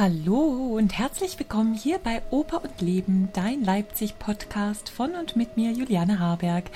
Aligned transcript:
Hallo 0.00 0.76
und 0.78 0.96
herzlich 0.96 1.38
willkommen 1.38 1.74
hier 1.74 1.98
bei 1.98 2.22
Oper 2.30 2.64
und 2.64 2.80
Leben, 2.80 3.28
dein 3.34 3.62
Leipzig-Podcast 3.62 4.88
von 4.88 5.14
und 5.14 5.36
mit 5.36 5.58
mir, 5.58 5.72
Juliane 5.72 6.18
Harberg. 6.18 6.70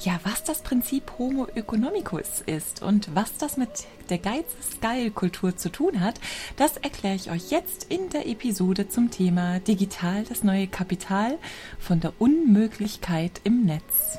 Ja, 0.00 0.18
was 0.24 0.42
das 0.42 0.60
Prinzip 0.62 1.12
Homo 1.16 1.46
economicus 1.54 2.42
ist 2.44 2.82
und 2.82 3.14
was 3.14 3.36
das 3.36 3.58
mit 3.58 3.68
der 4.08 4.18
Geiz-Geil-Kultur 4.18 5.56
zu 5.56 5.70
tun 5.70 6.00
hat, 6.00 6.20
das 6.56 6.76
erkläre 6.76 7.14
ich 7.14 7.30
euch 7.30 7.52
jetzt 7.52 7.92
in 7.92 8.10
der 8.10 8.26
Episode 8.26 8.88
zum 8.88 9.12
Thema 9.12 9.60
Digital, 9.60 10.24
das 10.24 10.42
neue 10.42 10.66
Kapital 10.66 11.38
von 11.78 12.00
der 12.00 12.12
Unmöglichkeit 12.18 13.40
im 13.44 13.66
Netz. 13.66 14.18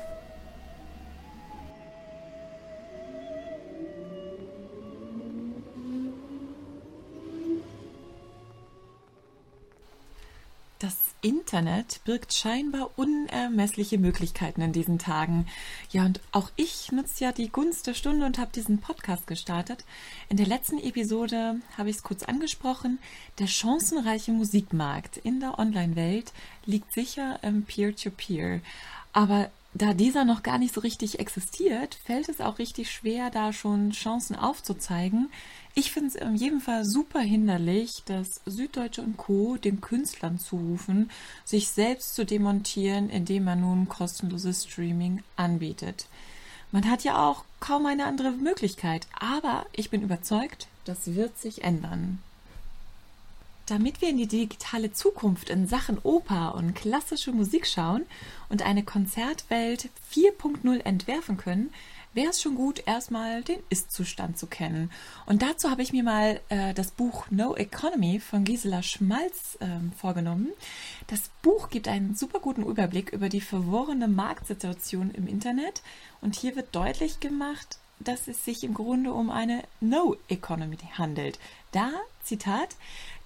Internet 11.26 12.02
birgt 12.04 12.32
scheinbar 12.34 12.90
unermessliche 12.94 13.98
Möglichkeiten 13.98 14.60
in 14.60 14.72
diesen 14.72 15.00
Tagen. 15.00 15.48
Ja, 15.90 16.06
und 16.06 16.20
auch 16.30 16.50
ich 16.54 16.92
nutze 16.92 17.24
ja 17.24 17.32
die 17.32 17.48
Gunst 17.48 17.88
der 17.88 17.94
Stunde 17.94 18.24
und 18.24 18.38
habe 18.38 18.52
diesen 18.52 18.78
Podcast 18.78 19.26
gestartet. 19.26 19.84
In 20.28 20.36
der 20.36 20.46
letzten 20.46 20.78
Episode 20.78 21.60
habe 21.76 21.90
ich 21.90 21.96
es 21.96 22.02
kurz 22.04 22.22
angesprochen. 22.22 23.00
Der 23.40 23.48
chancenreiche 23.48 24.30
Musikmarkt 24.30 25.16
in 25.16 25.40
der 25.40 25.58
Online-Welt 25.58 26.32
liegt 26.64 26.92
sicher 26.92 27.40
im 27.42 27.64
Peer-to-Peer. 27.64 28.58
-Peer. 28.58 28.60
Aber 29.12 29.50
da 29.76 29.92
dieser 29.94 30.24
noch 30.24 30.42
gar 30.42 30.58
nicht 30.58 30.74
so 30.74 30.80
richtig 30.80 31.18
existiert, 31.18 31.94
fällt 31.94 32.28
es 32.28 32.40
auch 32.40 32.58
richtig 32.58 32.90
schwer, 32.90 33.30
da 33.30 33.52
schon 33.52 33.90
Chancen 33.90 34.34
aufzuzeigen. 34.36 35.30
Ich 35.74 35.92
finde 35.92 36.08
es 36.08 36.14
in 36.14 36.34
jedem 36.36 36.60
Fall 36.60 36.84
super 36.84 37.20
hinderlich, 37.20 38.02
dass 38.06 38.40
Süddeutsche 38.46 39.02
und 39.02 39.18
Co. 39.18 39.56
den 39.56 39.82
Künstlern 39.82 40.38
zurufen, 40.38 41.10
sich 41.44 41.68
selbst 41.68 42.14
zu 42.14 42.24
demontieren, 42.24 43.10
indem 43.10 43.44
man 43.44 43.60
nun 43.60 43.88
kostenloses 43.88 44.64
Streaming 44.64 45.22
anbietet. 45.36 46.06
Man 46.72 46.90
hat 46.90 47.04
ja 47.04 47.28
auch 47.28 47.44
kaum 47.60 47.86
eine 47.86 48.06
andere 48.06 48.32
Möglichkeit, 48.32 49.06
aber 49.18 49.66
ich 49.72 49.90
bin 49.90 50.02
überzeugt, 50.02 50.68
das 50.84 51.14
wird 51.14 51.38
sich 51.38 51.64
ändern. 51.64 52.20
Damit 53.66 54.00
wir 54.00 54.10
in 54.10 54.16
die 54.16 54.28
digitale 54.28 54.92
Zukunft 54.92 55.50
in 55.50 55.66
Sachen 55.66 55.98
Oper 55.98 56.54
und 56.54 56.74
klassische 56.74 57.32
Musik 57.32 57.66
schauen 57.66 58.06
und 58.48 58.62
eine 58.62 58.84
Konzertwelt 58.84 59.90
4.0 60.12 60.84
entwerfen 60.84 61.36
können, 61.36 61.72
wäre 62.16 62.30
es 62.30 62.40
schon 62.40 62.54
gut, 62.54 62.82
erstmal 62.86 63.42
den 63.42 63.58
Ist-Zustand 63.68 64.38
zu 64.38 64.46
kennen. 64.46 64.90
Und 65.26 65.42
dazu 65.42 65.68
habe 65.68 65.82
ich 65.82 65.92
mir 65.92 66.04
mal 66.04 66.40
äh, 66.48 66.74
das 66.74 66.92
Buch 66.92 67.26
No 67.30 67.56
Economy 67.56 68.20
von 68.20 68.44
Gisela 68.44 68.84
Schmalz 68.84 69.58
äh, 69.60 69.66
vorgenommen. 69.96 70.48
Das 71.08 71.30
Buch 71.42 71.68
gibt 71.68 71.88
einen 71.88 72.14
super 72.14 72.38
guten 72.38 72.64
Überblick 72.64 73.12
über 73.12 73.28
die 73.28 73.40
verworrene 73.40 74.08
Marktsituation 74.08 75.10
im 75.10 75.26
Internet. 75.26 75.82
Und 76.20 76.36
hier 76.36 76.56
wird 76.56 76.74
deutlich 76.74 77.20
gemacht, 77.20 77.78
dass 77.98 78.28
es 78.28 78.44
sich 78.44 78.64
im 78.64 78.74
Grunde 78.74 79.12
um 79.12 79.30
eine 79.30 79.62
No 79.80 80.16
Economy 80.28 80.78
handelt. 80.96 81.38
Da, 81.72 81.90
Zitat, 82.22 82.76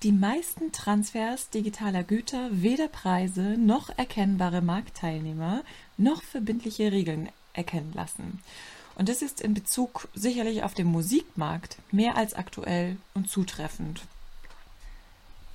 die 0.02 0.12
meisten 0.12 0.72
Transfers 0.72 1.50
digitaler 1.50 2.02
Güter 2.02 2.48
weder 2.52 2.88
Preise 2.88 3.56
noch 3.58 3.90
erkennbare 3.98 4.62
Marktteilnehmer 4.62 5.62
noch 5.98 6.22
verbindliche 6.22 6.90
Regeln 6.90 7.28
erkennen 7.52 7.92
lassen. 7.94 8.42
Und 8.94 9.08
das 9.08 9.22
ist 9.22 9.40
in 9.40 9.54
Bezug 9.54 10.08
sicherlich 10.14 10.62
auf 10.62 10.74
den 10.74 10.86
Musikmarkt 10.86 11.76
mehr 11.90 12.16
als 12.16 12.34
aktuell 12.34 12.96
und 13.14 13.28
zutreffend. 13.28 14.02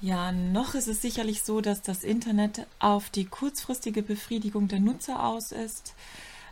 Ja, 0.01 0.31
noch 0.31 0.75
ist 0.75 0.87
es 0.87 1.01
sicherlich 1.01 1.41
so, 1.43 1.61
dass 1.61 1.81
das 1.81 2.03
Internet 2.03 2.67
auf 2.79 3.09
die 3.09 3.25
kurzfristige 3.25 4.03
Befriedigung 4.03 4.67
der 4.67 4.79
Nutzer 4.79 5.23
aus 5.25 5.51
ist. 5.51 5.95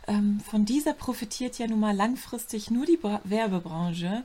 Ähm, 0.08 0.40
von 0.40 0.64
dieser 0.64 0.94
profitiert 0.94 1.58
ja 1.58 1.66
nun 1.68 1.80
mal 1.80 1.94
langfristig 1.94 2.70
nur 2.70 2.86
die 2.86 2.98
Werbebranche. 3.24 4.24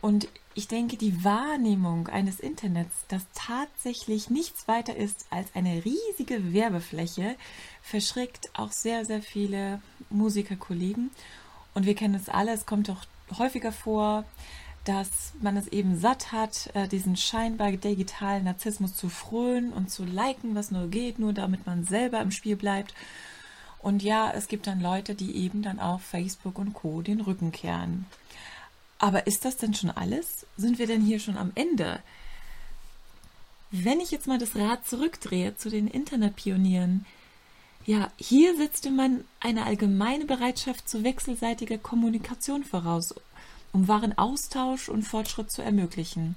Und 0.00 0.28
ich 0.54 0.66
denke, 0.66 0.96
die 0.96 1.24
Wahrnehmung 1.24 2.08
eines 2.08 2.40
Internets, 2.40 3.04
das 3.08 3.24
tatsächlich 3.34 4.30
nichts 4.30 4.66
weiter 4.66 4.96
ist 4.96 5.26
als 5.30 5.54
eine 5.54 5.84
riesige 5.84 6.52
Werbefläche, 6.52 7.36
verschreckt 7.82 8.50
auch 8.54 8.72
sehr, 8.72 9.04
sehr 9.04 9.22
viele 9.22 9.80
Musikerkollegen. 10.10 11.10
Und 11.72 11.86
wir 11.86 11.94
kennen 11.94 12.14
es 12.14 12.28
alle, 12.28 12.52
es 12.52 12.66
kommt 12.66 12.88
doch 12.88 13.06
häufiger 13.38 13.70
vor, 13.70 14.24
dass 14.84 15.34
man 15.40 15.56
es 15.56 15.68
eben 15.68 15.98
satt 15.98 16.32
hat, 16.32 16.70
äh, 16.74 16.88
diesen 16.88 17.16
scheinbar 17.16 17.70
digitalen 17.72 18.44
Narzissmus 18.44 18.94
zu 18.96 19.08
frönen 19.08 19.72
und 19.72 19.90
zu 19.90 20.04
liken, 20.04 20.54
was 20.54 20.70
nur 20.70 20.88
geht, 20.88 21.18
nur 21.18 21.32
damit 21.32 21.66
man 21.66 21.84
selber 21.84 22.20
im 22.20 22.30
Spiel 22.30 22.56
bleibt. 22.56 22.94
Und 23.78 24.02
ja, 24.02 24.32
es 24.32 24.48
gibt 24.48 24.66
dann 24.66 24.80
Leute, 24.80 25.14
die 25.14 25.36
eben 25.36 25.62
dann 25.62 25.78
auf 25.78 26.02
Facebook 26.02 26.58
und 26.58 26.74
Co. 26.74 27.02
den 27.02 27.20
Rücken 27.20 27.52
kehren. 27.52 28.06
Aber 29.00 29.26
ist 29.26 29.46
das 29.46 29.56
denn 29.56 29.74
schon 29.74 29.90
alles? 29.90 30.46
Sind 30.56 30.78
wir 30.78 30.86
denn 30.86 31.00
hier 31.00 31.18
schon 31.18 31.38
am 31.38 31.52
Ende? 31.54 32.00
Wenn 33.70 33.98
ich 33.98 34.10
jetzt 34.10 34.26
mal 34.26 34.38
das 34.38 34.54
Rad 34.56 34.86
zurückdrehe 34.86 35.56
zu 35.56 35.70
den 35.70 35.88
Internetpionieren, 35.88 37.06
ja, 37.86 38.10
hier 38.18 38.54
setzte 38.56 38.90
man 38.90 39.24
eine 39.40 39.64
allgemeine 39.64 40.26
Bereitschaft 40.26 40.86
zu 40.86 41.02
wechselseitiger 41.02 41.78
Kommunikation 41.78 42.62
voraus, 42.62 43.14
um 43.72 43.88
wahren 43.88 44.18
Austausch 44.18 44.90
und 44.90 45.02
Fortschritt 45.02 45.50
zu 45.50 45.62
ermöglichen. 45.62 46.34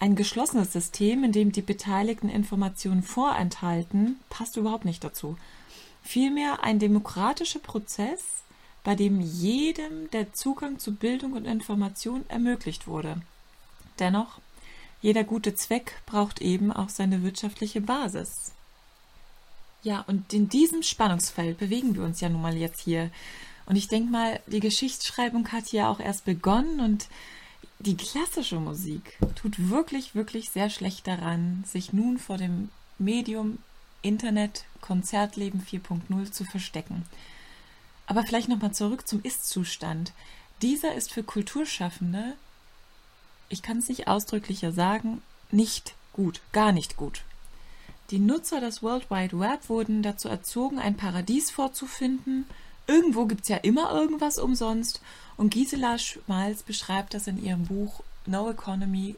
Ein 0.00 0.16
geschlossenes 0.16 0.72
System, 0.72 1.22
in 1.22 1.30
dem 1.30 1.52
die 1.52 1.62
Beteiligten 1.62 2.28
Informationen 2.28 3.04
vorenthalten, 3.04 4.18
passt 4.28 4.56
überhaupt 4.56 4.84
nicht 4.84 5.04
dazu. 5.04 5.38
Vielmehr 6.02 6.64
ein 6.64 6.80
demokratischer 6.80 7.60
Prozess, 7.60 8.42
bei 8.86 8.94
dem 8.94 9.20
jedem 9.20 10.08
der 10.12 10.32
Zugang 10.32 10.78
zu 10.78 10.94
Bildung 10.94 11.32
und 11.32 11.44
Information 11.44 12.24
ermöglicht 12.28 12.86
wurde. 12.86 13.20
Dennoch, 13.98 14.38
jeder 15.02 15.24
gute 15.24 15.56
Zweck 15.56 16.00
braucht 16.06 16.40
eben 16.40 16.70
auch 16.70 16.88
seine 16.88 17.24
wirtschaftliche 17.24 17.80
Basis. 17.80 18.52
Ja, 19.82 20.04
und 20.06 20.32
in 20.32 20.48
diesem 20.48 20.84
Spannungsfeld 20.84 21.58
bewegen 21.58 21.96
wir 21.96 22.04
uns 22.04 22.20
ja 22.20 22.28
nun 22.28 22.40
mal 22.40 22.56
jetzt 22.56 22.80
hier. 22.80 23.10
Und 23.66 23.74
ich 23.74 23.88
denke 23.88 24.08
mal, 24.12 24.38
die 24.46 24.60
Geschichtsschreibung 24.60 25.50
hat 25.50 25.72
ja 25.72 25.90
auch 25.90 25.98
erst 25.98 26.24
begonnen 26.24 26.78
und 26.78 27.08
die 27.80 27.96
klassische 27.96 28.60
Musik 28.60 29.18
tut 29.34 29.68
wirklich, 29.68 30.14
wirklich 30.14 30.50
sehr 30.50 30.70
schlecht 30.70 31.08
daran, 31.08 31.64
sich 31.66 31.92
nun 31.92 32.18
vor 32.18 32.36
dem 32.36 32.68
Medium 32.98 33.58
Internet 34.02 34.64
Konzertleben 34.80 35.60
4.0 35.60 36.30
zu 36.30 36.44
verstecken. 36.44 37.04
Aber 38.06 38.22
vielleicht 38.22 38.48
nochmal 38.48 38.72
zurück 38.72 39.06
zum 39.06 39.22
Ist-Zustand. 39.22 40.12
Dieser 40.62 40.94
ist 40.94 41.12
für 41.12 41.22
Kulturschaffende, 41.22 42.34
ich 43.48 43.62
kann 43.62 43.78
es 43.78 43.88
nicht 43.88 44.08
ausdrücklicher 44.08 44.72
sagen, 44.72 45.22
nicht 45.50 45.94
gut, 46.12 46.40
gar 46.52 46.72
nicht 46.72 46.96
gut. 46.96 47.22
Die 48.10 48.18
Nutzer 48.18 48.60
des 48.60 48.82
World 48.82 49.10
Wide 49.10 49.38
Web 49.38 49.68
wurden 49.68 50.02
dazu 50.02 50.28
erzogen, 50.28 50.78
ein 50.78 50.96
Paradies 50.96 51.50
vorzufinden. 51.50 52.46
Irgendwo 52.86 53.26
gibt 53.26 53.42
es 53.42 53.48
ja 53.48 53.56
immer 53.56 53.90
irgendwas 53.90 54.38
umsonst. 54.38 55.00
Und 55.36 55.50
Gisela 55.50 55.98
Schmalz 55.98 56.62
beschreibt 56.62 57.14
das 57.14 57.26
in 57.26 57.42
ihrem 57.42 57.66
Buch 57.66 58.02
No 58.24 58.48
Economy 58.48 59.16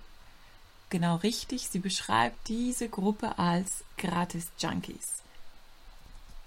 genau 0.90 1.16
richtig. 1.16 1.68
Sie 1.68 1.78
beschreibt 1.78 2.48
diese 2.48 2.88
Gruppe 2.88 3.38
als 3.38 3.84
Gratis-Junkies. 3.98 5.22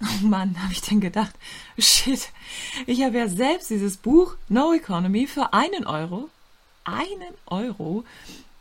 Oh 0.01 0.25
Mann, 0.25 0.62
habe 0.62 0.73
ich 0.73 0.81
denn 0.81 1.00
gedacht, 1.00 1.34
shit, 1.78 2.29
ich 2.88 3.03
habe 3.03 3.19
ja 3.19 3.28
selbst 3.28 3.69
dieses 3.69 3.97
Buch 3.97 4.35
No 4.50 4.73
Economy 4.73 5.28
für 5.28 5.53
einen 5.53 5.85
Euro, 5.85 6.29
einen 6.84 7.34
Euro, 7.45 8.03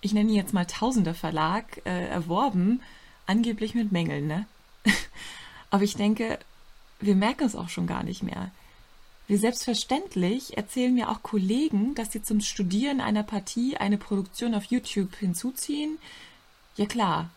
ich 0.03 0.13
nenne 0.13 0.31
ihn 0.31 0.37
jetzt 0.37 0.53
mal 0.53 0.67
Tausender 0.67 1.15
Verlag, 1.15 1.81
äh, 1.87 2.09
erworben, 2.09 2.83
angeblich 3.27 3.75
mit 3.75 3.91
Mängeln, 3.91 4.27
ne? 4.27 4.47
Aber 5.71 5.83
ich 5.83 5.97
denke, 5.97 6.39
wir 7.01 7.15
merken 7.15 7.45
es 7.45 7.57
auch 7.57 7.69
schon 7.69 7.87
gar 7.87 8.03
nicht 8.03 8.23
mehr. 8.23 8.51
Wie 9.27 9.37
selbstverständlich 9.37 10.57
erzählen 10.57 10.93
mir 10.93 11.09
auch 11.09 11.23
Kollegen, 11.23 11.95
dass 11.95 12.13
sie 12.13 12.23
zum 12.23 12.41
Studieren 12.41 13.01
einer 13.01 13.23
Partie 13.23 13.77
eine 13.77 13.97
Produktion 13.97 14.55
auf 14.55 14.65
YouTube 14.65 15.15
hinzuziehen. 15.15 15.99
Ja 16.77 16.87
klar, 16.87 17.31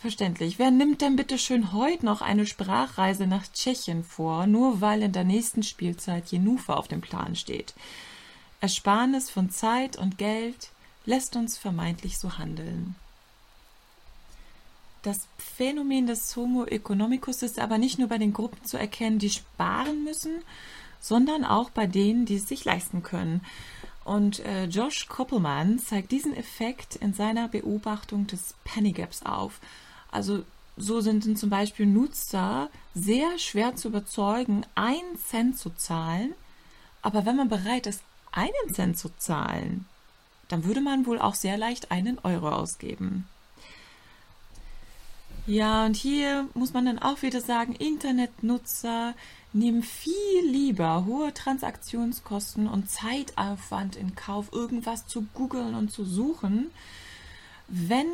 Verständlich. 0.00 0.60
Wer 0.60 0.70
nimmt 0.70 1.00
denn 1.00 1.16
bitte 1.16 1.38
schön 1.38 1.72
heute 1.72 2.06
noch 2.06 2.22
eine 2.22 2.46
Sprachreise 2.46 3.26
nach 3.26 3.50
Tschechien 3.52 4.04
vor, 4.04 4.46
nur 4.46 4.80
weil 4.80 5.02
in 5.02 5.12
der 5.12 5.24
nächsten 5.24 5.64
Spielzeit 5.64 6.30
Jenufa 6.30 6.74
auf 6.74 6.86
dem 6.86 7.00
Plan 7.00 7.34
steht? 7.34 7.74
Ersparnis 8.60 9.28
von 9.28 9.50
Zeit 9.50 9.96
und 9.96 10.16
Geld 10.16 10.70
lässt 11.04 11.34
uns 11.34 11.58
vermeintlich 11.58 12.16
so 12.18 12.38
handeln. 12.38 12.94
Das 15.02 15.26
Phänomen 15.38 16.06
des 16.06 16.36
Homo 16.36 16.64
economicus 16.64 17.42
ist 17.42 17.58
aber 17.58 17.78
nicht 17.78 17.98
nur 17.98 18.08
bei 18.08 18.18
den 18.18 18.32
Gruppen 18.32 18.64
zu 18.64 18.76
erkennen, 18.76 19.18
die 19.18 19.30
sparen 19.30 20.04
müssen, 20.04 20.42
sondern 21.00 21.44
auch 21.44 21.70
bei 21.70 21.86
denen, 21.86 22.24
die 22.24 22.36
es 22.36 22.46
sich 22.48 22.64
leisten 22.64 23.02
können. 23.02 23.40
Und 24.04 24.40
äh, 24.40 24.66
Josh 24.66 25.08
Koppelmann 25.08 25.78
zeigt 25.80 26.12
diesen 26.12 26.36
Effekt 26.36 26.96
in 26.96 27.14
seiner 27.14 27.48
Beobachtung 27.48 28.26
des 28.26 28.54
Penny 28.64 28.92
Gaps 28.92 29.24
auf. 29.24 29.60
Also 30.10 30.44
so 30.76 31.00
sind 31.00 31.38
zum 31.38 31.50
Beispiel 31.50 31.86
Nutzer 31.86 32.70
sehr 32.94 33.38
schwer 33.38 33.76
zu 33.76 33.88
überzeugen, 33.88 34.64
einen 34.74 35.18
Cent 35.18 35.58
zu 35.58 35.70
zahlen. 35.70 36.34
Aber 37.02 37.26
wenn 37.26 37.36
man 37.36 37.48
bereit 37.48 37.86
ist, 37.86 38.02
einen 38.32 38.74
Cent 38.74 38.98
zu 38.98 39.10
zahlen, 39.18 39.86
dann 40.48 40.64
würde 40.64 40.80
man 40.80 41.06
wohl 41.06 41.18
auch 41.18 41.34
sehr 41.34 41.58
leicht 41.58 41.90
einen 41.90 42.18
Euro 42.20 42.48
ausgeben. 42.50 43.26
Ja, 45.46 45.86
und 45.86 45.96
hier 45.96 46.46
muss 46.54 46.74
man 46.74 46.84
dann 46.84 46.98
auch 46.98 47.22
wieder 47.22 47.40
sagen, 47.40 47.74
Internetnutzer 47.74 49.14
nehmen 49.54 49.82
viel 49.82 50.42
lieber 50.44 51.06
hohe 51.06 51.32
Transaktionskosten 51.32 52.68
und 52.68 52.90
Zeitaufwand 52.90 53.96
in 53.96 54.14
Kauf, 54.14 54.52
irgendwas 54.52 55.06
zu 55.06 55.26
googeln 55.32 55.74
und 55.74 55.90
zu 55.90 56.04
suchen, 56.04 56.70
wenn 57.66 58.06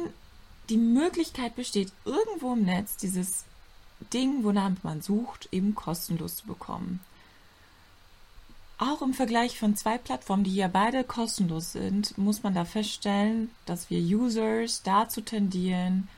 die 0.68 0.76
Möglichkeit 0.76 1.56
besteht, 1.56 1.92
irgendwo 2.04 2.52
im 2.54 2.64
Netz 2.64 2.96
dieses 2.96 3.44
Ding, 4.12 4.44
wonach 4.44 4.70
man 4.82 5.02
sucht, 5.02 5.48
eben 5.52 5.74
kostenlos 5.74 6.36
zu 6.36 6.46
bekommen. 6.46 7.00
Auch 8.78 9.02
im 9.02 9.14
Vergleich 9.14 9.58
von 9.58 9.76
zwei 9.76 9.98
Plattformen, 9.98 10.44
die 10.44 10.50
hier 10.50 10.68
beide 10.68 11.04
kostenlos 11.04 11.72
sind, 11.72 12.18
muss 12.18 12.42
man 12.42 12.54
da 12.54 12.64
feststellen, 12.64 13.50
dass 13.66 13.88
wir 13.88 14.00
Users 14.00 14.82
dazu 14.82 15.20
tendieren, 15.20 16.08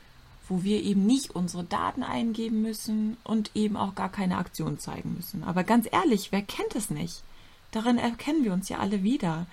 wo 0.49 0.63
wir 0.63 0.81
eben 0.81 1.05
nicht 1.05 1.35
unsere 1.35 1.63
Daten 1.63 2.03
eingeben 2.03 2.61
müssen 2.61 3.17
und 3.23 3.51
eben 3.53 3.77
auch 3.77 3.95
gar 3.95 4.09
keine 4.09 4.37
Aktion 4.37 4.79
zeigen 4.79 5.13
müssen. 5.15 5.43
Aber 5.43 5.63
ganz 5.63 5.87
ehrlich, 5.91 6.31
wer 6.31 6.41
kennt 6.41 6.75
es 6.75 6.89
nicht? 6.89 7.21
Darin 7.71 7.97
erkennen 7.97 8.43
wir 8.43 8.53
uns 8.53 8.69
ja 8.69 8.79
alle 8.79 9.03
wieder. 9.03 9.45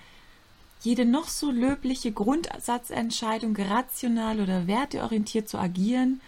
Jede 0.81 1.05
noch 1.05 1.29
so 1.29 1.51
löbliche 1.51 2.11
Grundsatzentscheidung, 2.11 3.55
rational 3.55 4.39
oder 4.39 4.67
werteorientiert 4.67 5.49
zu 5.49 5.57
agieren, 5.57 6.21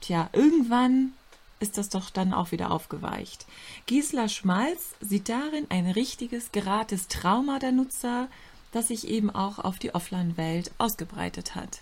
tja, 0.00 0.30
irgendwann 0.32 1.12
ist 1.60 1.76
das 1.76 1.88
doch 1.88 2.10
dann 2.10 2.32
auch 2.32 2.52
wieder 2.52 2.70
aufgeweicht. 2.70 3.46
Gisela 3.86 4.28
Schmalz 4.28 4.94
sieht 5.00 5.28
darin 5.28 5.66
ein 5.70 5.86
richtiges, 5.90 6.52
gerates 6.52 7.08
Trauma 7.08 7.58
der 7.58 7.72
Nutzer, 7.72 8.28
das 8.72 8.88
sich 8.88 9.08
eben 9.08 9.30
auch 9.30 9.58
auf 9.58 9.78
die 9.78 9.94
Offline-Welt 9.94 10.70
ausgebreitet 10.78 11.54
hat. 11.54 11.80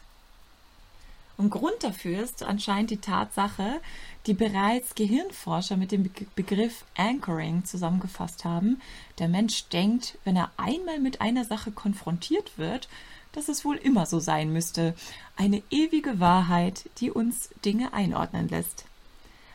Und 1.38 1.50
Grund 1.50 1.76
dafür 1.82 2.22
ist 2.22 2.42
anscheinend 2.42 2.90
die 2.90 2.96
Tatsache, 2.96 3.80
die 4.26 4.34
bereits 4.34 4.94
Gehirnforscher 4.94 5.76
mit 5.76 5.92
dem 5.92 6.10
Begriff 6.34 6.84
Anchoring 6.96 7.64
zusammengefasst 7.64 8.44
haben. 8.44 8.80
Der 9.18 9.28
Mensch 9.28 9.68
denkt, 9.68 10.18
wenn 10.24 10.36
er 10.36 10.50
einmal 10.56 10.98
mit 10.98 11.20
einer 11.20 11.44
Sache 11.44 11.72
konfrontiert 11.72 12.56
wird, 12.56 12.88
dass 13.32 13.48
es 13.48 13.64
wohl 13.66 13.76
immer 13.76 14.06
so 14.06 14.18
sein 14.18 14.50
müsste. 14.52 14.94
Eine 15.36 15.62
ewige 15.70 16.20
Wahrheit, 16.20 16.88
die 16.98 17.10
uns 17.10 17.50
Dinge 17.64 17.92
einordnen 17.92 18.48
lässt. 18.48 18.86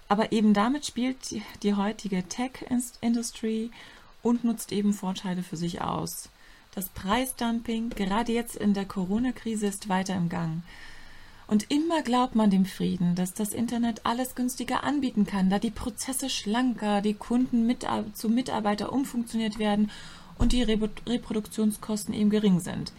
Aber 0.07 0.31
eben 0.31 0.53
damit 0.53 0.85
spielt 0.85 1.41
die 1.63 1.73
heutige 1.73 2.27
Tech-Industry 2.27 3.71
und 4.21 4.43
nutzt 4.43 4.71
eben 4.71 4.93
Vorteile 4.93 5.41
für 5.41 5.57
sich 5.57 5.81
aus. 5.81 6.29
Das 6.75 6.89
Preisdumping, 6.89 7.89
gerade 7.89 8.31
jetzt 8.31 8.55
in 8.55 8.73
der 8.73 8.85
Corona-Krise, 8.85 9.67
ist 9.67 9.89
weiter 9.89 10.15
im 10.15 10.29
Gang. 10.29 10.63
Und 11.51 11.69
immer 11.69 12.01
glaubt 12.01 12.33
man 12.33 12.49
dem 12.49 12.63
Frieden, 12.63 13.13
dass 13.13 13.33
das 13.33 13.51
Internet 13.51 14.05
alles 14.05 14.35
günstiger 14.35 14.85
anbieten 14.85 15.25
kann, 15.25 15.49
da 15.49 15.59
die 15.59 15.69
Prozesse 15.69 16.29
schlanker, 16.29 17.01
die 17.01 17.13
Kunden 17.13 17.67
mit, 17.67 17.85
zu 18.13 18.29
Mitarbeiter 18.29 18.93
umfunktioniert 18.93 19.59
werden 19.59 19.91
und 20.37 20.53
die 20.53 20.63
Reproduktionskosten 20.63 22.13
eben 22.13 22.29
gering 22.29 22.61
sind. 22.61 22.93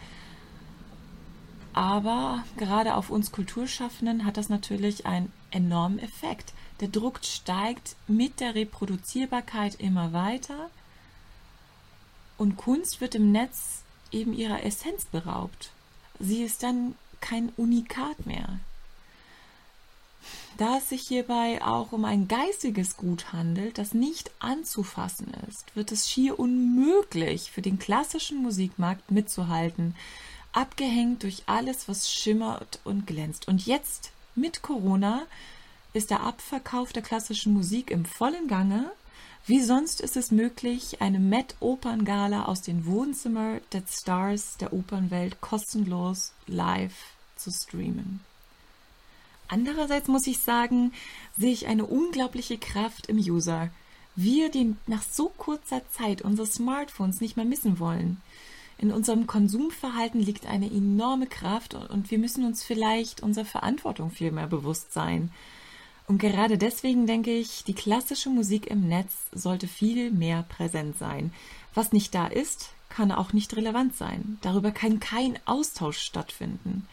Aber 1.73 2.43
gerade 2.55 2.93
auf 2.93 3.09
uns 3.09 3.31
Kulturschaffenden 3.31 4.23
hat 4.23 4.37
das 4.37 4.49
natürlich 4.49 5.07
einen 5.07 5.31
enormen 5.49 5.97
Effekt. 5.97 6.53
Der 6.79 6.89
Druck 6.89 7.21
steigt 7.23 7.95
mit 8.07 8.39
der 8.39 8.53
Reproduzierbarkeit 8.53 9.79
immer 9.79 10.13
weiter 10.13 10.69
und 12.37 12.55
Kunst 12.57 13.01
wird 13.01 13.15
im 13.15 13.31
Netz 13.31 13.81
eben 14.11 14.31
ihrer 14.31 14.63
Essenz 14.63 15.05
beraubt. 15.05 15.71
Sie 16.19 16.43
ist 16.43 16.61
dann 16.61 16.93
kein 17.23 17.49
Unikat 17.55 18.25
mehr. 18.25 18.59
Da 20.57 20.77
es 20.77 20.89
sich 20.89 21.07
hierbei 21.07 21.63
auch 21.63 21.93
um 21.93 22.05
ein 22.05 22.27
geistiges 22.27 22.95
Gut 22.97 23.33
handelt, 23.33 23.77
das 23.77 23.93
nicht 23.93 24.29
anzufassen 24.39 25.33
ist, 25.49 25.75
wird 25.75 25.91
es 25.91 26.09
schier 26.09 26.37
unmöglich 26.37 27.49
für 27.49 27.61
den 27.61 27.79
klassischen 27.79 28.43
Musikmarkt 28.43 29.09
mitzuhalten, 29.09 29.95
abgehängt 30.51 31.23
durch 31.23 31.43
alles, 31.47 31.87
was 31.87 32.11
schimmert 32.11 32.79
und 32.83 33.07
glänzt. 33.07 33.47
Und 33.47 33.65
jetzt 33.65 34.11
mit 34.35 34.61
Corona 34.61 35.23
ist 35.93 36.11
der 36.11 36.21
Abverkauf 36.21 36.93
der 36.93 37.03
klassischen 37.03 37.53
Musik 37.53 37.89
im 37.89 38.05
vollen 38.05 38.47
Gange. 38.47 38.91
Wie 39.45 39.59
sonst 39.59 39.99
ist 39.99 40.15
es 40.15 40.31
möglich, 40.31 41.01
eine 41.01 41.19
Met-Operngala 41.19 42.45
aus 42.45 42.61
den 42.61 42.85
Wohnzimmer 42.85 43.59
der 43.73 43.83
Stars 43.91 44.55
der 44.55 44.71
Opernwelt 44.71 45.41
kostenlos 45.41 46.31
live 46.47 46.95
zu 47.35 47.51
streamen. 47.51 48.21
Andererseits 49.49 50.07
muss 50.07 50.27
ich 50.27 50.39
sagen, 50.39 50.93
sehe 51.37 51.51
ich 51.51 51.67
eine 51.67 51.85
unglaubliche 51.85 52.57
Kraft 52.57 53.07
im 53.07 53.17
User. 53.17 53.69
Wir, 54.15 54.49
die 54.49 54.75
nach 54.87 55.03
so 55.03 55.29
kurzer 55.37 55.81
Zeit 55.91 56.21
unsere 56.21 56.47
Smartphones 56.47 57.19
nicht 57.19 57.35
mehr 57.35 57.45
missen 57.45 57.79
wollen. 57.79 58.21
In 58.77 58.93
unserem 58.93 59.27
Konsumverhalten 59.27 60.21
liegt 60.21 60.45
eine 60.45 60.67
enorme 60.67 61.27
Kraft 61.27 61.73
und 61.73 62.11
wir 62.11 62.17
müssen 62.17 62.45
uns 62.45 62.63
vielleicht 62.63 63.21
unserer 63.21 63.45
Verantwortung 63.45 64.09
viel 64.09 64.31
mehr 64.31 64.47
bewusst 64.47 64.93
sein. 64.93 65.31
Und 66.07 66.17
gerade 66.17 66.57
deswegen 66.57 67.07
denke 67.07 67.31
ich, 67.31 67.63
die 67.63 67.73
klassische 67.73 68.29
Musik 68.29 68.67
im 68.67 68.87
Netz 68.87 69.13
sollte 69.31 69.67
viel 69.67 70.11
mehr 70.11 70.43
präsent 70.49 70.97
sein. 70.97 71.31
Was 71.73 71.93
nicht 71.93 72.13
da 72.13 72.27
ist, 72.27 72.71
kann 72.89 73.11
auch 73.11 73.33
nicht 73.33 73.55
relevant 73.55 73.95
sein. 73.95 74.37
Darüber 74.41 74.71
kann 74.71 74.99
kein 74.99 75.39
Austausch 75.45 75.97
stattfinden. 75.99 76.87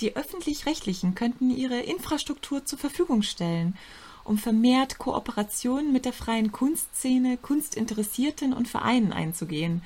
Die 0.00 0.16
öffentlich-rechtlichen 0.16 1.14
könnten 1.14 1.50
ihre 1.50 1.80
Infrastruktur 1.80 2.64
zur 2.64 2.78
Verfügung 2.78 3.22
stellen, 3.22 3.76
um 4.24 4.38
vermehrt 4.38 4.98
Kooperationen 4.98 5.92
mit 5.92 6.04
der 6.04 6.12
freien 6.12 6.52
Kunstszene, 6.52 7.36
Kunstinteressierten 7.36 8.52
und 8.52 8.68
Vereinen 8.68 9.12
einzugehen. 9.12 9.82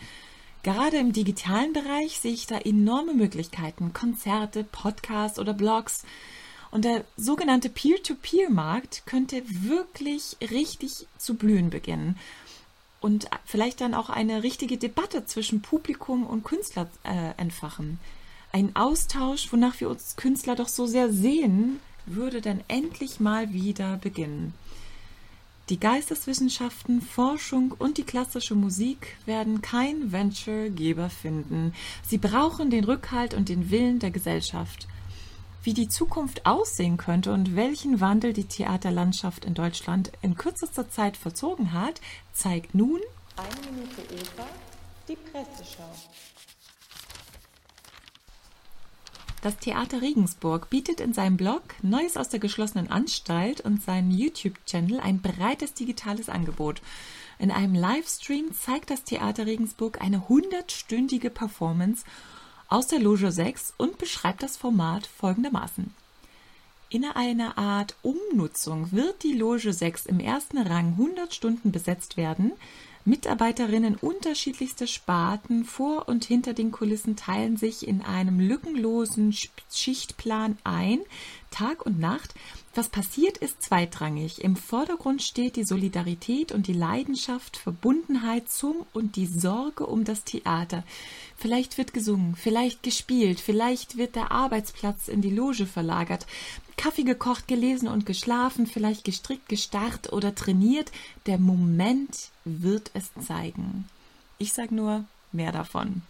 Gerade 0.62 0.98
im 0.98 1.12
digitalen 1.12 1.72
Bereich 1.72 2.20
sehe 2.20 2.32
ich 2.32 2.46
da 2.46 2.58
enorme 2.58 3.14
Möglichkeiten, 3.14 3.92
Konzerte, 3.92 4.64
Podcasts 4.64 5.38
oder 5.38 5.52
Blogs. 5.52 6.04
Und 6.74 6.84
der 6.84 7.04
sogenannte 7.16 7.68
Peer-to-Peer-Markt 7.68 9.06
könnte 9.06 9.44
wirklich 9.46 10.36
richtig 10.40 11.06
zu 11.18 11.34
blühen 11.34 11.70
beginnen 11.70 12.18
und 13.00 13.26
vielleicht 13.44 13.80
dann 13.80 13.94
auch 13.94 14.10
eine 14.10 14.42
richtige 14.42 14.76
Debatte 14.76 15.24
zwischen 15.24 15.62
Publikum 15.62 16.26
und 16.26 16.42
Künstler 16.42 16.90
äh, 17.04 17.40
entfachen. 17.40 18.00
Ein 18.50 18.74
Austausch, 18.74 19.52
wonach 19.52 19.78
wir 19.78 19.88
uns 19.88 20.16
Künstler 20.16 20.56
doch 20.56 20.66
so 20.66 20.84
sehr 20.86 21.12
sehen, 21.12 21.78
würde 22.06 22.40
dann 22.40 22.64
endlich 22.66 23.20
mal 23.20 23.52
wieder 23.52 23.96
beginnen. 23.98 24.52
Die 25.68 25.78
Geisteswissenschaften, 25.78 27.02
Forschung 27.02 27.72
und 27.78 27.98
die 27.98 28.02
klassische 28.02 28.56
Musik 28.56 29.16
werden 29.26 29.62
kein 29.62 30.10
Venture-Geber 30.10 31.08
finden. 31.08 31.72
Sie 32.02 32.18
brauchen 32.18 32.70
den 32.70 32.82
Rückhalt 32.82 33.32
und 33.32 33.48
den 33.48 33.70
Willen 33.70 34.00
der 34.00 34.10
Gesellschaft. 34.10 34.88
Wie 35.64 35.72
die 35.72 35.88
Zukunft 35.88 36.44
aussehen 36.44 36.98
könnte 36.98 37.32
und 37.32 37.56
welchen 37.56 37.98
Wandel 37.98 38.34
die 38.34 38.44
Theaterlandschaft 38.44 39.46
in 39.46 39.54
Deutschland 39.54 40.12
in 40.20 40.36
kürzester 40.36 40.90
Zeit 40.90 41.16
vollzogen 41.16 41.72
hat, 41.72 42.02
zeigt 42.34 42.74
nun 42.74 43.00
Eine 43.34 43.72
Minute 43.72 44.02
Eva, 44.14 44.46
die 45.08 45.16
Presseschau. 45.16 45.90
Das 49.40 49.56
Theater 49.56 50.02
Regensburg 50.02 50.68
bietet 50.68 51.00
in 51.00 51.14
seinem 51.14 51.38
Blog 51.38 51.62
Neues 51.80 52.18
aus 52.18 52.28
der 52.28 52.40
geschlossenen 52.40 52.90
Anstalt 52.90 53.62
und 53.62 53.82
seinen 53.82 54.10
YouTube-Channel 54.10 55.00
ein 55.00 55.22
breites 55.22 55.72
digitales 55.72 56.28
Angebot. 56.28 56.82
In 57.38 57.50
einem 57.50 57.74
Livestream 57.74 58.52
zeigt 58.52 58.90
das 58.90 59.04
Theater 59.04 59.46
Regensburg 59.46 60.02
eine 60.02 60.28
hundertstündige 60.28 61.30
Performance 61.30 62.04
aus 62.74 62.88
der 62.88 62.98
Loge 62.98 63.30
6 63.30 63.74
und 63.76 63.98
beschreibt 63.98 64.42
das 64.42 64.56
Format 64.56 65.06
folgendermaßen. 65.06 65.94
In 66.88 67.04
einer 67.04 67.56
Art 67.56 67.94
Umnutzung 68.02 68.90
wird 68.90 69.22
die 69.22 69.34
Loge 69.34 69.72
6 69.72 70.06
im 70.06 70.18
ersten 70.18 70.58
Rang 70.58 70.88
100 70.98 71.32
Stunden 71.32 71.70
besetzt 71.70 72.16
werden, 72.16 72.50
Mitarbeiterinnen 73.04 73.94
unterschiedlichster 73.94 74.88
Sparten 74.88 75.64
vor 75.64 76.08
und 76.08 76.24
hinter 76.24 76.52
den 76.52 76.72
Kulissen 76.72 77.14
teilen 77.14 77.56
sich 77.56 77.86
in 77.86 78.02
einem 78.02 78.40
lückenlosen 78.40 79.32
Schichtplan 79.70 80.58
ein, 80.64 80.98
Tag 81.54 81.86
und 81.86 82.00
Nacht. 82.00 82.34
Was 82.74 82.88
passiert, 82.88 83.38
ist 83.38 83.62
zweitrangig. 83.62 84.42
Im 84.42 84.56
Vordergrund 84.56 85.22
steht 85.22 85.54
die 85.54 85.64
Solidarität 85.64 86.50
und 86.50 86.66
die 86.66 86.72
Leidenschaft, 86.72 87.56
Verbundenheit 87.56 88.50
zum 88.50 88.84
und 88.92 89.14
die 89.14 89.26
Sorge 89.26 89.86
um 89.86 90.02
das 90.02 90.24
Theater. 90.24 90.82
Vielleicht 91.36 91.78
wird 91.78 91.94
gesungen, 91.94 92.34
vielleicht 92.34 92.82
gespielt, 92.82 93.38
vielleicht 93.38 93.96
wird 93.96 94.16
der 94.16 94.32
Arbeitsplatz 94.32 95.06
in 95.06 95.22
die 95.22 95.30
Loge 95.30 95.66
verlagert, 95.66 96.26
Kaffee 96.76 97.04
gekocht, 97.04 97.46
gelesen 97.46 97.86
und 97.86 98.04
geschlafen, 98.04 98.66
vielleicht 98.66 99.04
gestrickt, 99.04 99.48
gestarrt 99.48 100.12
oder 100.12 100.34
trainiert. 100.34 100.90
Der 101.26 101.38
Moment 101.38 102.30
wird 102.44 102.90
es 102.94 103.10
zeigen. 103.24 103.88
Ich 104.38 104.52
sage 104.52 104.74
nur 104.74 105.04
mehr 105.30 105.52
davon. 105.52 106.02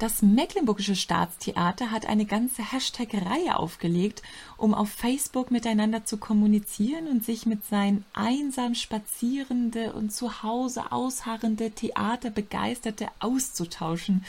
Das 0.00 0.22
Mecklenburgische 0.22 0.96
Staatstheater 0.96 1.90
hat 1.90 2.06
eine 2.06 2.24
ganze 2.24 2.72
Hashtag-Reihe 2.72 3.56
aufgelegt, 3.56 4.22
um 4.56 4.72
auf 4.72 4.88
Facebook 4.88 5.50
miteinander 5.50 6.06
zu 6.06 6.16
kommunizieren 6.16 7.06
und 7.06 7.22
sich 7.22 7.44
mit 7.44 7.66
seinen 7.66 8.06
einsam 8.14 8.74
spazierende 8.74 9.92
und 9.92 10.10
zu 10.10 10.42
Hause 10.42 10.90
ausharrende 10.90 11.72
Theaterbegeisterte 11.72 13.08
auszutauschen 13.18 14.24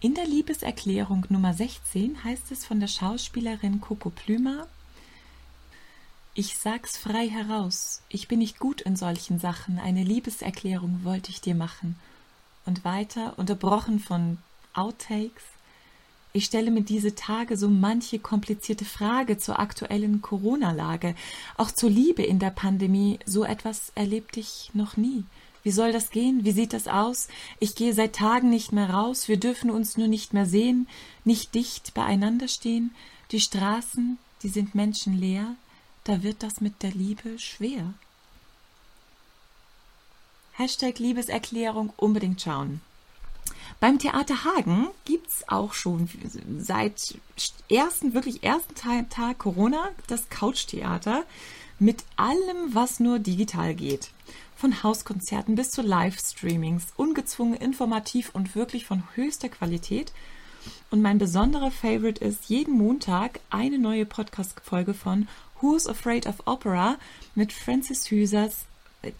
In 0.00 0.14
der 0.14 0.24
Liebeserklärung 0.24 1.26
Nummer 1.28 1.52
16 1.52 2.22
heißt 2.22 2.52
es 2.52 2.64
von 2.64 2.78
der 2.78 2.86
Schauspielerin 2.86 3.80
Coco 3.80 4.10
Plümer, 4.10 4.68
ich 6.36 6.56
sag's 6.56 6.96
frei 6.96 7.28
heraus, 7.28 8.02
ich 8.08 8.28
bin 8.28 8.40
nicht 8.40 8.58
gut 8.58 8.80
in 8.82 8.96
solchen 8.96 9.40
Sachen, 9.40 9.78
eine 9.78 10.04
Liebeserklärung 10.04 11.00
wollte 11.02 11.30
ich 11.30 11.40
dir 11.40 11.54
machen. 11.54 11.98
Und 12.66 12.84
weiter, 12.84 13.34
unterbrochen 13.36 13.98
von 13.98 14.38
Outtakes, 14.74 15.42
ich 16.36 16.46
stelle 16.46 16.72
mir 16.72 16.82
diese 16.82 17.14
Tage 17.14 17.56
so 17.56 17.68
manche 17.68 18.18
komplizierte 18.18 18.84
Frage 18.84 19.38
zur 19.38 19.60
aktuellen 19.60 20.20
Corona-Lage, 20.20 21.14
auch 21.56 21.70
zur 21.70 21.90
Liebe 21.90 22.24
in 22.24 22.40
der 22.40 22.50
Pandemie. 22.50 23.20
So 23.24 23.44
etwas 23.44 23.92
erlebte 23.94 24.40
ich 24.40 24.70
noch 24.74 24.96
nie. 24.96 25.22
Wie 25.62 25.70
soll 25.70 25.92
das 25.92 26.10
gehen? 26.10 26.44
Wie 26.44 26.50
sieht 26.50 26.72
das 26.72 26.88
aus? 26.88 27.28
Ich 27.60 27.76
gehe 27.76 27.94
seit 27.94 28.16
Tagen 28.16 28.50
nicht 28.50 28.72
mehr 28.72 28.90
raus. 28.90 29.28
Wir 29.28 29.36
dürfen 29.36 29.70
uns 29.70 29.96
nur 29.96 30.08
nicht 30.08 30.34
mehr 30.34 30.44
sehen, 30.44 30.88
nicht 31.24 31.54
dicht 31.54 31.94
beieinander 31.94 32.48
stehen. 32.48 32.92
Die 33.30 33.40
Straßen, 33.40 34.18
die 34.42 34.48
sind 34.48 34.74
menschenleer. 34.74 35.54
Da 36.02 36.24
wird 36.24 36.42
das 36.42 36.60
mit 36.60 36.82
der 36.82 36.90
Liebe 36.90 37.38
schwer. 37.38 37.94
Hashtag 40.54 40.98
Liebeserklärung 40.98 41.92
unbedingt 41.96 42.42
schauen. 42.42 42.80
Beim 43.84 43.98
Theater 43.98 44.46
Hagen 44.46 44.88
gibt 45.04 45.26
es 45.26 45.46
auch 45.46 45.74
schon 45.74 46.08
seit 46.58 47.18
ersten, 47.68 48.14
wirklich 48.14 48.42
ersten 48.42 48.74
Tag 48.74 49.38
Corona 49.38 49.90
das 50.06 50.30
Couchtheater 50.30 51.24
mit 51.78 52.02
allem, 52.16 52.72
was 52.74 52.98
nur 52.98 53.18
digital 53.18 53.74
geht. 53.74 54.08
Von 54.56 54.82
Hauskonzerten 54.82 55.54
bis 55.54 55.70
zu 55.70 55.82
Livestreamings, 55.82 56.94
ungezwungen, 56.96 57.58
informativ 57.58 58.30
und 58.32 58.54
wirklich 58.54 58.86
von 58.86 59.02
höchster 59.16 59.50
Qualität. 59.50 60.14
Und 60.90 61.02
mein 61.02 61.18
besonderer 61.18 61.70
Favorite 61.70 62.24
ist 62.24 62.46
jeden 62.46 62.78
Montag 62.78 63.40
eine 63.50 63.78
neue 63.78 64.06
Podcast-Folge 64.06 64.94
von 64.94 65.28
Who's 65.60 65.86
Afraid 65.86 66.26
of 66.26 66.36
Opera 66.46 66.96
mit 67.34 67.52
Francis 67.52 68.10
Hüsers 68.10 68.64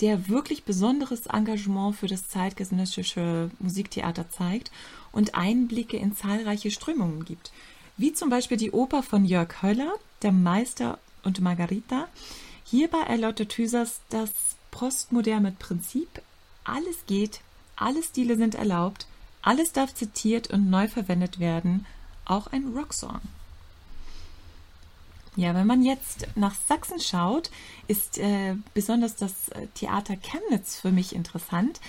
der 0.00 0.29
wirklich 0.29 0.64
besonderes 0.64 1.26
Engagement 1.26 1.97
für 1.97 2.07
das 2.07 2.29
zeitgenössische 2.29 3.50
Musiktheater 3.59 4.29
zeigt 4.31 4.71
und 5.12 5.35
Einblicke 5.35 5.97
in 5.97 6.17
zahlreiche 6.17 6.71
Strömungen 6.71 7.25
gibt, 7.25 7.53
wie 7.97 8.12
zum 8.12 8.31
Beispiel 8.31 8.57
die 8.57 8.73
Oper 8.73 9.03
von 9.03 9.25
Jörg 9.25 9.62
Höller, 9.62 9.93
Der 10.23 10.33
Meister 10.33 10.99
und 11.23 11.41
Margarita. 11.41 12.09
Hierbei 12.64 13.00
erläutert 13.00 13.53
Hüsers 13.53 14.00
das 14.09 14.31
postmoderne 14.71 15.53
Prinzip, 15.53 16.23
alles 16.64 17.07
geht, 17.07 17.41
alle 17.76 18.03
Stile 18.03 18.37
sind 18.37 18.55
erlaubt, 18.55 19.07
alles 19.43 19.73
darf 19.73 19.95
zitiert 19.95 20.50
und 20.50 20.71
neu 20.71 20.88
verwendet 20.88 21.38
werden, 21.38 21.87
auch 22.25 22.47
ein 22.49 22.75
Rocksong. 22.75 23.21
Ja, 25.37 25.55
wenn 25.55 25.67
man 25.67 25.83
jetzt 25.83 26.29
nach 26.37 26.55
Sachsen 26.69 27.00
schaut, 27.00 27.50
ist 27.88 28.19
äh, 28.19 28.55
besonders 28.73 29.17
das 29.17 29.49
äh, 29.49 29.67
Theater 29.75 30.17
Chemnitz 30.17 30.76
für 30.76 30.93
mich 30.93 31.14
interessant. 31.14 31.81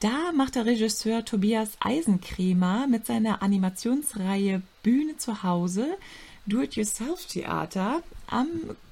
Da 0.00 0.32
macht 0.32 0.54
der 0.54 0.64
Regisseur 0.64 1.24
Tobias 1.24 1.72
Eisenkremer 1.80 2.86
mit 2.86 3.04
seiner 3.04 3.42
Animationsreihe 3.42 4.62
Bühne 4.82 5.16
zu 5.18 5.42
Hause 5.42 5.98
Do-it-yourself-Theater 6.46 8.02
am 8.26 8.48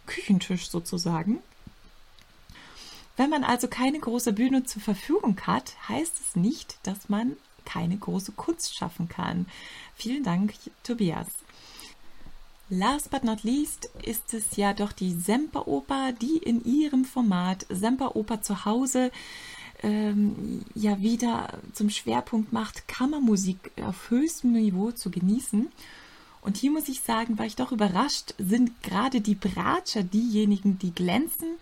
Küchentisch 0.07 0.69
sozusagen. 0.69 1.39
Wenn 3.17 3.31
man 3.31 3.45
also 3.45 3.67
keine 3.67 3.99
große 3.99 4.35
Bühne 4.35 4.65
zur 4.65 4.83
Verfügung 4.83 5.41
hat, 5.47 5.75
heißt 5.89 6.21
es 6.21 6.37
nicht, 6.37 6.79
dass 6.83 7.09
man 7.09 7.37
keine 7.65 7.97
große 7.97 8.33
Kunst 8.33 8.77
schaffen 8.77 9.09
kann. 9.09 9.47
Vielen 9.95 10.23
Dank, 10.23 10.53
Tobias. 10.83 11.29
Last 12.69 13.11
but 13.11 13.23
not 13.23 13.45
least 13.45 13.89
ist 14.03 14.35
es 14.35 14.57
ja 14.57 14.73
doch 14.73 14.91
die 14.91 15.13
Semperoper, 15.13 16.13
die 16.13 16.39
in 16.39 16.65
ihrem 16.65 17.05
Format 17.05 17.65
Semperoper 17.69 18.43
zu 18.43 18.65
Hause 18.65 19.13
ähm, 19.85 20.65
ja 20.75 21.01
wieder 21.01 21.61
zum 21.73 21.91
Schwerpunkt 21.91 22.53
macht, 22.53 22.89
Kammermusik 22.89 23.71
auf 23.81 24.11
höchstem 24.11 24.53
Niveau 24.53 24.91
zu 24.91 25.11
genießen. 25.11 25.69
Und 26.41 26.57
hier 26.57 26.73
muss 26.73 26.89
ich 26.89 27.03
sagen, 27.03 27.39
war 27.39 27.47
ich 27.47 27.55
doch 27.57 27.71
überrascht, 27.71 28.35
sind 28.39 28.83
gerade 28.83 29.21
die 29.21 29.35
Bratscher 29.37 30.03
diejenigen, 30.03 30.79
die 30.79 30.93
glänzen. 30.93 31.57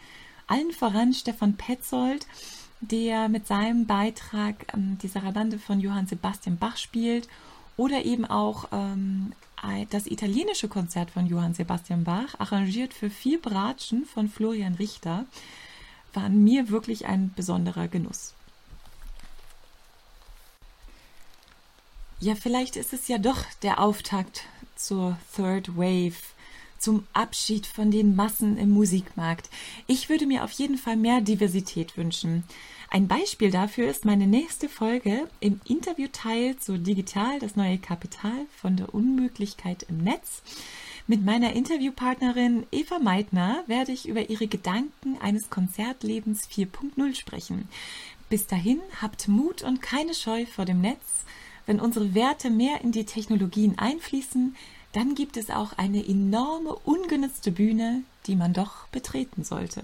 Allen 0.46 0.73
voran 0.73 1.12
Stefan 1.12 1.54
Petzold, 1.54 2.26
der 2.80 3.28
mit 3.28 3.46
seinem 3.46 3.87
Beitrag 3.87 4.75
ähm, 4.75 4.96
die 5.02 5.08
Sarabande 5.08 5.58
von 5.58 5.80
Johann 5.80 6.06
Sebastian 6.06 6.56
Bach 6.56 6.78
spielt. 6.78 7.28
Oder 7.76 8.04
eben 8.04 8.25
auch 8.25 8.68
ähm, 8.73 9.32
das 9.90 10.06
italienische 10.06 10.68
Konzert 10.68 11.11
von 11.11 11.26
Johann 11.26 11.54
Sebastian 11.54 12.04
Bach, 12.04 12.35
arrangiert 12.38 12.92
für 12.92 13.11
vier 13.11 13.40
Bratschen 13.40 14.04
von 14.04 14.28
Florian 14.28 14.75
Richter, 14.75 15.26
war 16.12 16.28
mir 16.28 16.68
wirklich 16.68 17.06
ein 17.06 17.33
besonderer 17.35 17.88
Genuss. 17.88 18.35
Ja, 22.21 22.35
vielleicht 22.35 22.76
ist 22.76 22.92
es 22.92 23.09
ja 23.09 23.18
doch 23.18 23.44
der 23.62 23.80
Auftakt 23.80 24.44
zur 24.76 25.18
Third 25.35 25.76
Wave, 25.76 26.14
zum 26.78 27.06
Abschied 27.12 27.66
von 27.66 27.90
den 27.90 28.14
Massen 28.14 28.56
im 28.59 28.71
Musikmarkt. 28.71 29.49
Ich 29.87 30.09
würde 30.09 30.26
mir 30.26 30.44
auf 30.44 30.52
jeden 30.52 30.76
Fall 30.78 30.97
mehr 30.97 31.21
Diversität 31.21 31.97
wünschen. 31.97 32.44
Ein 32.95 33.09
Beispiel 33.09 33.51
dafür 33.51 33.89
ist 33.89 34.05
meine 34.05 34.29
nächste 34.29 34.69
Folge 34.69 35.29
im 35.41 35.61
Interviewteil 35.67 36.57
zu 36.59 36.79
Digital, 36.79 37.41
das 37.41 37.57
neue 37.57 37.77
Kapital 37.77 38.47
von 38.57 38.77
der 38.77 38.95
Unmöglichkeit 38.95 39.85
im 39.89 39.99
Netz. 39.99 40.43
Mit 41.09 41.25
meiner 41.25 41.55
Interviewpartnerin 41.55 42.67
Eva 42.71 43.01
Meitner 43.01 43.65
werde 43.67 43.91
ich 43.91 44.07
über 44.07 44.31
ihre 44.31 44.47
Gedanken 44.47 45.19
eines 45.21 45.51
Konzertlebens 45.51 46.47
4.0 46.47 47.17
sprechen. 47.17 47.69
Bis 48.31 48.47
dahin 48.47 48.79
habt 49.03 49.27
Mut 49.27 49.63
und 49.63 49.83
keine 49.83 50.15
Scheu 50.15 50.47
vor 50.47 50.65
dem 50.65 50.81
Netz. 50.81 51.25
Wenn 51.67 51.81
unsere 51.81 52.15
Werte 52.15 52.49
mehr 52.49 52.83
in 52.83 52.93
die 52.93 53.07
Technologien 53.07 53.77
einfließen, 53.77 54.55
dann 54.93 55.17
gibt 55.17 55.37
es 55.37 55.51
auch 55.51 55.73
eine 55.79 56.07
enorme 56.07 56.73
ungenutzte 56.85 57.51
Bühne, 57.51 58.05
die 58.29 58.37
man 58.37 58.53
doch 58.53 58.87
betreten 58.93 59.43
sollte. 59.43 59.83